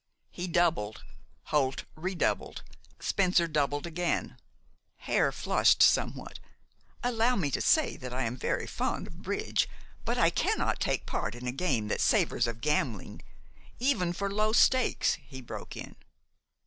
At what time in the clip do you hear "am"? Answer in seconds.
8.23-8.35